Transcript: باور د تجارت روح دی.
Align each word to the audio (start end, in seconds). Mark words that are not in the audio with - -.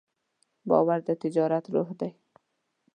باور 0.69 0.99
د 1.07 1.09
تجارت 1.21 1.65
روح 1.73 1.89
دی. 1.99 2.11